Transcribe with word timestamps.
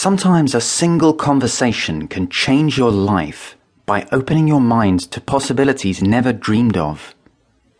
Sometimes 0.00 0.54
a 0.54 0.60
single 0.60 1.12
conversation 1.12 2.06
can 2.06 2.28
change 2.28 2.78
your 2.78 2.92
life 2.92 3.56
by 3.84 4.06
opening 4.12 4.46
your 4.46 4.60
mind 4.60 5.00
to 5.10 5.20
possibilities 5.20 6.00
never 6.00 6.32
dreamed 6.32 6.76
of. 6.76 7.16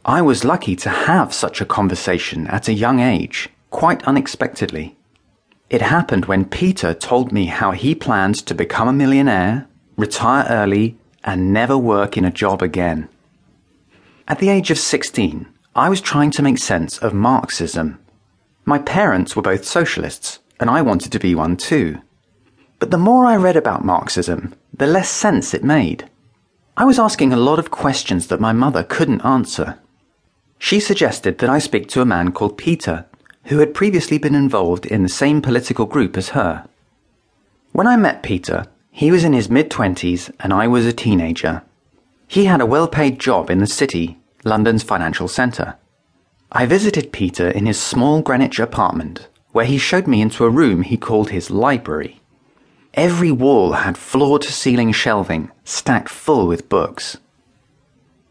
I 0.04 0.22
was 0.22 0.44
lucky 0.44 0.74
to 0.82 0.88
have 0.88 1.32
such 1.32 1.60
a 1.60 1.64
conversation 1.64 2.48
at 2.48 2.66
a 2.66 2.72
young 2.72 2.98
age, 2.98 3.50
quite 3.70 4.02
unexpectedly. 4.02 4.96
It 5.70 5.80
happened 5.80 6.24
when 6.24 6.46
Peter 6.46 6.92
told 6.92 7.30
me 7.30 7.46
how 7.46 7.70
he 7.70 7.94
planned 7.94 8.44
to 8.46 8.52
become 8.52 8.88
a 8.88 8.92
millionaire, 8.92 9.68
retire 9.96 10.44
early, 10.50 10.98
and 11.22 11.52
never 11.52 11.78
work 11.78 12.16
in 12.16 12.24
a 12.24 12.32
job 12.32 12.62
again. 12.62 13.08
At 14.26 14.40
the 14.40 14.48
age 14.48 14.72
of 14.72 14.78
16, 14.80 15.46
I 15.76 15.88
was 15.88 16.00
trying 16.00 16.32
to 16.32 16.42
make 16.42 16.58
sense 16.58 16.98
of 16.98 17.14
Marxism. 17.14 18.00
My 18.64 18.80
parents 18.80 19.36
were 19.36 19.42
both 19.42 19.64
socialists, 19.64 20.40
and 20.58 20.68
I 20.68 20.82
wanted 20.82 21.12
to 21.12 21.20
be 21.20 21.36
one 21.36 21.56
too. 21.56 22.00
But 22.78 22.90
the 22.90 22.98
more 22.98 23.26
I 23.26 23.36
read 23.36 23.56
about 23.56 23.84
Marxism, 23.84 24.54
the 24.72 24.86
less 24.86 25.08
sense 25.08 25.52
it 25.52 25.64
made. 25.64 26.08
I 26.76 26.84
was 26.84 26.98
asking 26.98 27.32
a 27.32 27.36
lot 27.36 27.58
of 27.58 27.72
questions 27.72 28.28
that 28.28 28.40
my 28.40 28.52
mother 28.52 28.84
couldn't 28.84 29.24
answer. 29.24 29.78
She 30.58 30.78
suggested 30.78 31.38
that 31.38 31.50
I 31.50 31.58
speak 31.58 31.88
to 31.88 32.00
a 32.00 32.06
man 32.06 32.30
called 32.30 32.56
Peter, 32.56 33.06
who 33.44 33.58
had 33.58 33.74
previously 33.74 34.18
been 34.18 34.34
involved 34.34 34.86
in 34.86 35.02
the 35.02 35.08
same 35.08 35.42
political 35.42 35.86
group 35.86 36.16
as 36.16 36.30
her. 36.30 36.68
When 37.72 37.86
I 37.86 37.96
met 37.96 38.22
Peter, 38.22 38.66
he 38.92 39.10
was 39.10 39.24
in 39.24 39.32
his 39.32 39.50
mid 39.50 39.70
twenties 39.70 40.30
and 40.40 40.52
I 40.52 40.68
was 40.68 40.86
a 40.86 40.92
teenager. 40.92 41.62
He 42.28 42.44
had 42.44 42.60
a 42.60 42.66
well 42.66 42.86
paid 42.86 43.18
job 43.18 43.50
in 43.50 43.58
the 43.58 43.66
city, 43.66 44.18
London's 44.44 44.82
financial 44.82 45.28
centre. 45.28 45.76
I 46.52 46.66
visited 46.66 47.12
Peter 47.12 47.48
in 47.48 47.66
his 47.66 47.80
small 47.80 48.22
Greenwich 48.22 48.58
apartment, 48.58 49.28
where 49.52 49.64
he 49.64 49.78
showed 49.78 50.06
me 50.06 50.20
into 50.20 50.44
a 50.44 50.50
room 50.50 50.82
he 50.82 50.96
called 50.96 51.30
his 51.30 51.50
library. 51.50 52.17
Every 52.98 53.30
wall 53.30 53.74
had 53.74 53.96
floor 53.96 54.40
to 54.40 54.52
ceiling 54.52 54.90
shelving 54.90 55.52
stacked 55.62 56.08
full 56.08 56.48
with 56.48 56.68
books. 56.68 57.16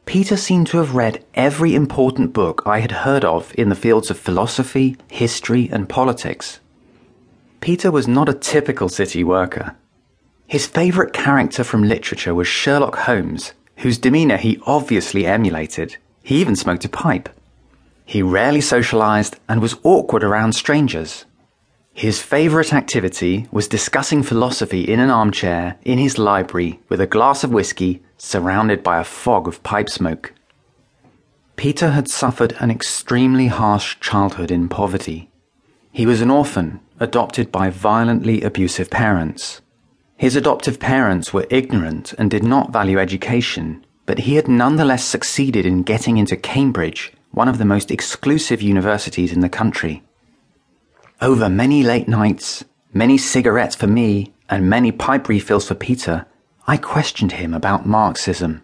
Peter 0.06 0.36
seemed 0.36 0.68
to 0.68 0.78
have 0.80 0.94
read 0.94 1.24
every 1.36 1.74
important 1.74 2.34
book 2.34 2.64
I 2.66 2.80
had 2.82 2.92
heard 2.92 3.24
of 3.24 3.54
in 3.58 3.70
the 3.70 3.76
fields 3.76 4.12
of 4.12 4.20
philosophy, 4.20 4.98
history, 5.10 5.70
and 5.72 5.88
politics. 5.88 6.60
Peter 7.62 7.90
was 7.92 8.10
not 8.10 8.28
a 8.28 8.34
typical 8.34 8.90
city 8.90 9.24
worker. 9.24 9.78
His 10.48 10.68
favourite 10.68 11.14
character 11.14 11.64
from 11.64 11.84
literature 11.84 12.36
was 12.36 12.50
Sherlock 12.50 12.98
Holmes, 12.98 13.54
whose 13.78 13.98
demeanour 13.98 14.36
he 14.36 14.62
obviously 14.68 15.26
emulated. 15.26 15.96
He 16.24 16.42
even 16.42 16.58
smoked 16.58 16.84
a 16.84 16.90
pipe. 16.90 17.30
He 18.04 18.22
rarely 18.22 18.60
socialised 18.60 19.36
and 19.48 19.62
was 19.62 19.78
awkward 19.84 20.26
around 20.26 20.56
strangers. 20.56 21.24
His 21.98 22.22
favourite 22.22 22.74
activity 22.74 23.48
was 23.52 23.68
discussing 23.68 24.22
philosophy 24.22 24.82
in 24.84 25.00
an 25.00 25.10
armchair 25.10 25.78
in 25.84 25.98
his 25.98 26.20
library 26.20 26.80
with 26.90 27.02
a 27.02 27.08
glass 27.08 27.44
of 27.44 27.50
whisky 27.50 28.04
surrounded 28.20 28.84
by 28.84 29.00
a 29.00 29.04
fog 29.04 29.48
of 29.48 29.64
pipe 29.64 29.90
smoke. 29.90 30.32
Peter 31.56 31.90
had 31.90 32.08
suffered 32.08 32.54
an 32.60 32.70
extremely 32.70 33.48
harsh 33.48 34.00
childhood 34.00 34.52
in 34.52 34.70
poverty. 34.70 35.32
He 35.92 36.06
was 36.06 36.22
an 36.22 36.30
orphan, 36.30 36.82
adopted 37.00 37.52
by 37.52 37.72
violently 37.72 38.44
abusive 38.44 38.92
parents. 38.92 39.62
His 40.18 40.36
adoptive 40.36 40.80
parents 40.80 41.34
were 41.34 41.48
ignorant 41.50 42.14
and 42.20 42.30
did 42.30 42.44
not 42.44 42.72
value 42.72 43.00
education, 43.00 43.84
but 44.06 44.20
he 44.20 44.36
had 44.36 44.48
nonetheless 44.48 45.04
succeeded 45.04 45.66
in 45.66 45.82
getting 45.82 46.18
into 46.18 46.38
Cambridge, 46.38 47.12
one 47.32 47.48
of 47.48 47.58
the 47.58 47.66
most 47.66 47.90
exclusive 47.90 48.62
universities 48.62 49.34
in 49.34 49.40
the 49.40 49.50
country. 49.50 50.04
Over 51.20 51.50
many 51.50 51.82
late 51.82 52.08
nights, 52.08 52.64
many 52.94 53.18
cigarettes 53.18 53.74
for 53.74 53.88
me, 53.88 54.34
and 54.50 54.70
many 54.70 54.92
pipe 54.92 55.28
refills 55.28 55.68
for 55.68 55.74
Peter, 55.74 56.28
I 56.68 56.78
questioned 56.78 57.32
him 57.32 57.56
about 57.56 57.88
Marxism. 57.88 58.62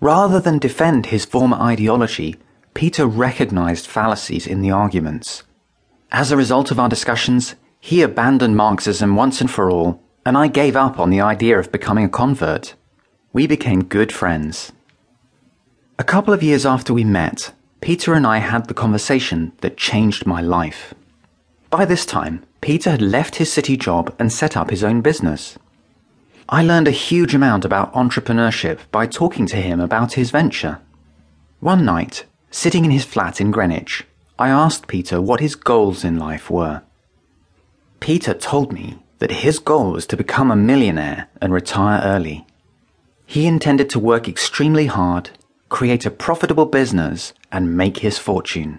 Rather 0.00 0.38
than 0.38 0.60
defend 0.60 1.06
his 1.06 1.24
former 1.24 1.56
ideology, 1.56 2.36
Peter 2.74 3.06
recognized 3.06 3.88
fallacies 3.88 4.46
in 4.46 4.60
the 4.60 4.70
arguments. 4.70 5.42
As 6.12 6.30
a 6.30 6.36
result 6.36 6.70
of 6.70 6.78
our 6.78 6.88
discussions, 6.88 7.56
he 7.80 8.02
abandoned 8.02 8.56
Marxism 8.56 9.16
once 9.16 9.40
and 9.40 9.50
for 9.50 9.68
all, 9.68 10.00
and 10.24 10.38
I 10.38 10.46
gave 10.46 10.76
up 10.76 11.00
on 11.00 11.10
the 11.10 11.20
idea 11.20 11.58
of 11.58 11.72
becoming 11.72 12.04
a 12.04 12.08
convert. 12.08 12.76
We 13.32 13.48
became 13.48 13.82
good 13.82 14.12
friends. 14.12 14.70
A 15.98 16.04
couple 16.04 16.32
of 16.32 16.42
years 16.42 16.64
after 16.64 16.94
we 16.94 17.02
met, 17.02 17.52
Peter 17.80 18.14
and 18.14 18.24
I 18.24 18.38
had 18.38 18.68
the 18.68 18.74
conversation 18.74 19.50
that 19.60 19.76
changed 19.76 20.24
my 20.24 20.40
life. 20.40 20.94
By 21.76 21.84
this 21.84 22.06
time, 22.06 22.44
Peter 22.60 22.88
had 22.92 23.02
left 23.02 23.34
his 23.34 23.52
city 23.52 23.76
job 23.76 24.14
and 24.16 24.32
set 24.32 24.56
up 24.56 24.70
his 24.70 24.84
own 24.84 25.00
business. 25.00 25.58
I 26.48 26.62
learned 26.62 26.86
a 26.86 26.92
huge 26.92 27.34
amount 27.34 27.64
about 27.64 27.92
entrepreneurship 27.94 28.78
by 28.92 29.08
talking 29.08 29.44
to 29.46 29.56
him 29.56 29.80
about 29.80 30.12
his 30.12 30.30
venture. 30.30 30.78
One 31.58 31.84
night, 31.84 32.26
sitting 32.48 32.84
in 32.84 32.92
his 32.92 33.04
flat 33.04 33.40
in 33.40 33.50
Greenwich, 33.50 34.04
I 34.38 34.50
asked 34.50 34.86
Peter 34.86 35.20
what 35.20 35.40
his 35.40 35.56
goals 35.56 36.04
in 36.04 36.16
life 36.16 36.48
were. 36.48 36.82
Peter 37.98 38.34
told 38.34 38.72
me 38.72 39.02
that 39.18 39.42
his 39.42 39.58
goal 39.58 39.90
was 39.90 40.06
to 40.06 40.16
become 40.16 40.52
a 40.52 40.66
millionaire 40.70 41.26
and 41.40 41.52
retire 41.52 42.00
early. 42.04 42.46
He 43.26 43.48
intended 43.48 43.90
to 43.90 43.98
work 43.98 44.28
extremely 44.28 44.86
hard, 44.86 45.30
create 45.70 46.06
a 46.06 46.12
profitable 46.12 46.66
business, 46.66 47.32
and 47.50 47.76
make 47.76 47.98
his 47.98 48.16
fortune. 48.16 48.78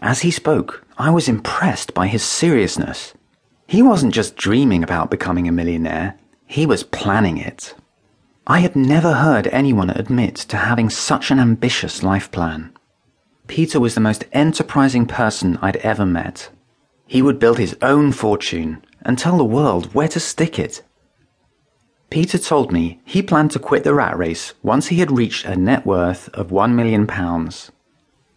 As 0.00 0.20
he 0.20 0.30
spoke, 0.30 0.86
I 0.96 1.10
was 1.10 1.28
impressed 1.28 1.92
by 1.94 2.06
his 2.06 2.22
seriousness. 2.22 3.14
He 3.66 3.82
wasn't 3.82 4.14
just 4.14 4.36
dreaming 4.36 4.82
about 4.82 5.10
becoming 5.10 5.48
a 5.48 5.52
millionaire, 5.52 6.16
he 6.46 6.66
was 6.66 6.82
planning 6.82 7.36
it. 7.36 7.74
I 8.46 8.60
had 8.60 8.74
never 8.74 9.12
heard 9.14 9.46
anyone 9.48 9.90
admit 9.90 10.36
to 10.36 10.56
having 10.56 10.88
such 10.88 11.30
an 11.30 11.38
ambitious 11.38 12.02
life 12.02 12.30
plan. 12.30 12.72
Peter 13.46 13.78
was 13.78 13.94
the 13.94 14.00
most 14.00 14.24
enterprising 14.32 15.04
person 15.04 15.58
I'd 15.60 15.76
ever 15.78 16.06
met. 16.06 16.48
He 17.06 17.20
would 17.20 17.38
build 17.38 17.58
his 17.58 17.76
own 17.82 18.12
fortune 18.12 18.84
and 19.02 19.18
tell 19.18 19.36
the 19.36 19.44
world 19.44 19.94
where 19.94 20.08
to 20.08 20.20
stick 20.20 20.58
it. 20.58 20.82
Peter 22.08 22.38
told 22.38 22.72
me 22.72 23.00
he 23.04 23.20
planned 23.20 23.50
to 23.50 23.58
quit 23.58 23.84
the 23.84 23.94
rat 23.94 24.16
race 24.16 24.54
once 24.62 24.86
he 24.86 24.96
had 24.96 25.10
reached 25.10 25.44
a 25.44 25.56
net 25.56 25.84
worth 25.84 26.28
of 26.30 26.48
£1 26.48 26.72
million. 26.74 27.06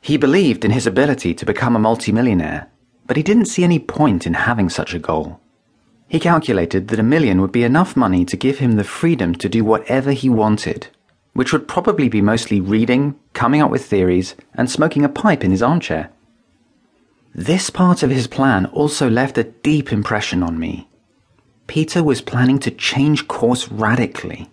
He 0.01 0.17
believed 0.17 0.66
in 0.66 0.72
his 0.72 0.88
ability 0.88 1.35
to 1.35 1.45
become 1.45 1.75
a 1.75 1.79
multimillionaire, 1.79 2.67
but 3.06 3.17
he 3.17 3.23
didn't 3.23 3.45
see 3.45 3.63
any 3.63 3.78
point 3.78 4.25
in 4.25 4.34
having 4.34 4.67
such 4.67 4.95
a 4.95 5.00
goal. 5.00 5.39
He 6.07 6.19
calculated 6.19 6.88
that 6.88 7.00
a 7.00 7.03
million 7.03 7.39
would 7.39 7.51
be 7.51 7.63
enough 7.63 7.95
money 7.95 8.25
to 8.25 8.35
give 8.35 8.57
him 8.57 8.75
the 8.75 8.84
freedom 8.84 9.35
to 9.35 9.47
do 9.47 9.63
whatever 9.63 10.12
he 10.12 10.28
wanted, 10.28 10.88
which 11.34 11.53
would 11.53 11.67
probably 11.67 12.09
be 12.09 12.22
mostly 12.22 12.59
reading, 12.59 13.16
coming 13.34 13.62
up 13.62 13.69
with 13.69 13.85
theories, 13.85 14.35
and 14.56 14.69
smoking 14.69 15.06
a 15.06 15.09
pipe 15.09 15.44
in 15.44 15.51
his 15.51 15.62
armchair. 15.62 16.09
This 17.33 17.69
part 17.69 18.03
of 18.03 18.09
his 18.09 18.28
plan 18.28 18.66
also 18.66 19.09
left 19.09 19.38
a 19.38 19.45
deep 19.45 19.94
impression 19.94 20.44
on 20.44 20.59
me. 20.59 20.89
Peter 21.68 22.03
was 22.03 22.22
planning 22.22 22.59
to 22.59 22.72
change 22.72 23.28
course 23.28 23.69
radically. 23.69 24.50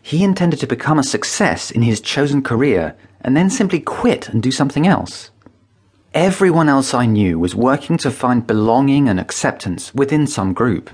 He 0.00 0.24
intended 0.24 0.60
to 0.60 0.66
become 0.66 0.98
a 0.98 1.02
success 1.02 1.70
in 1.70 1.82
his 1.82 2.00
chosen 2.00 2.40
career 2.40 2.96
and 3.22 3.36
then 3.36 3.50
simply 3.50 3.80
quit 3.80 4.28
and 4.28 4.42
do 4.42 4.50
something 4.50 4.86
else. 4.86 5.30
Everyone 6.14 6.68
else 6.68 6.92
I 6.92 7.06
knew 7.06 7.38
was 7.38 7.54
working 7.54 7.96
to 7.98 8.10
find 8.10 8.46
belonging 8.46 9.08
and 9.08 9.20
acceptance 9.20 9.94
within 9.94 10.26
some 10.26 10.52
group. 10.52 10.90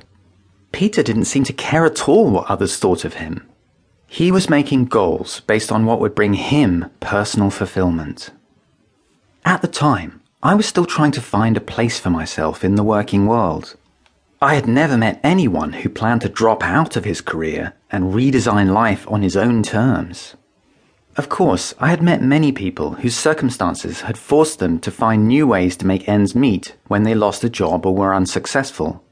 Peter 0.73 1.03
didn't 1.03 1.25
seem 1.25 1.45
to 1.45 1.53
care 1.53 1.87
at 1.87 2.07
all 2.07 2.31
what 2.31 2.51
others 2.51 2.77
thought 2.77 3.05
of 3.05 3.15
him. 3.15 3.47
He 4.07 4.31
was 4.31 4.51
making 4.51 4.87
goals 4.87 5.41
based 5.41 5.73
on 5.73 5.87
what 5.87 6.01
would 6.01 6.15
bring 6.15 6.35
him 6.35 6.91
personal 7.01 7.51
fulfillment. 7.51 8.31
At 9.45 9.63
the 9.63 9.69
time, 9.69 10.21
I 10.43 10.55
was 10.55 10.67
still 10.67 10.85
trying 10.85 11.13
to 11.13 11.21
find 11.21 11.57
a 11.57 11.61
place 11.61 11.99
for 11.99 12.11
myself 12.11 12.63
in 12.63 12.75
the 12.75 12.85
working 12.85 13.27
world. 13.27 13.77
I 14.41 14.55
had 14.55 14.69
never 14.69 14.99
met 14.99 15.19
anyone 15.25 15.73
who 15.73 15.89
planned 15.89 16.21
to 16.21 16.29
drop 16.29 16.63
out 16.63 16.95
of 16.95 17.07
his 17.07 17.23
career 17.23 17.73
and 17.91 18.13
redesign 18.13 18.71
life 18.73 19.11
on 19.11 19.23
his 19.23 19.37
own 19.37 19.63
terms. 19.63 20.37
Of 21.17 21.31
course, 21.31 21.75
I 21.81 21.89
had 21.89 22.03
met 22.03 22.21
many 22.21 22.53
people 22.53 22.93
whose 22.93 23.17
circumstances 23.17 24.03
had 24.03 24.19
forced 24.19 24.59
them 24.59 24.79
to 24.81 24.91
find 24.91 25.27
new 25.27 25.47
ways 25.47 25.75
to 25.79 25.87
make 25.87 26.07
ends 26.07 26.35
meet 26.35 26.77
when 26.89 27.05
they 27.05 27.15
lost 27.15 27.43
a 27.43 27.49
job 27.49 27.87
or 27.87 27.95
were 27.95 28.15
unsuccessful. 28.15 29.03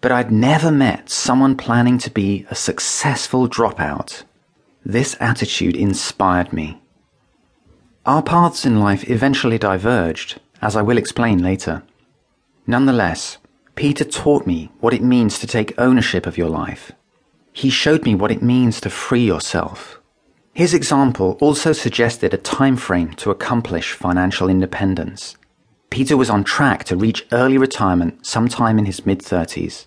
But 0.00 0.10
I'd 0.10 0.32
never 0.32 0.70
met 0.70 1.10
someone 1.10 1.58
planning 1.58 1.98
to 1.98 2.10
be 2.10 2.46
a 2.50 2.54
successful 2.54 3.46
dropout. 3.46 4.22
This 4.86 5.14
attitude 5.20 5.76
inspired 5.76 6.50
me. 6.54 6.80
Our 8.06 8.22
paths 8.22 8.64
in 8.64 8.80
life 8.80 9.10
eventually 9.10 9.58
diverged, 9.58 10.40
as 10.62 10.74
I 10.74 10.80
will 10.80 10.96
explain 10.96 11.42
later. 11.42 11.82
Nonetheless, 12.66 13.36
Peter 13.74 14.04
taught 14.04 14.46
me 14.46 14.70
what 14.80 14.94
it 14.94 15.02
means 15.02 15.38
to 15.38 15.46
take 15.46 15.78
ownership 15.78 16.26
of 16.26 16.38
your 16.38 16.48
life. 16.48 16.92
He 17.52 17.68
showed 17.68 18.04
me 18.04 18.14
what 18.14 18.30
it 18.30 18.42
means 18.42 18.80
to 18.80 18.88
free 18.88 19.26
yourself. 19.26 19.99
His 20.52 20.74
example 20.74 21.38
also 21.40 21.72
suggested 21.72 22.34
a 22.34 22.38
time 22.38 22.76
frame 22.76 23.14
to 23.14 23.30
accomplish 23.30 23.92
financial 23.92 24.48
independence. 24.48 25.36
Peter 25.90 26.16
was 26.16 26.28
on 26.28 26.44
track 26.44 26.84
to 26.84 26.96
reach 26.96 27.26
early 27.32 27.56
retirement 27.56 28.26
sometime 28.26 28.78
in 28.78 28.84
his 28.84 29.06
mid 29.06 29.20
30s. 29.20 29.86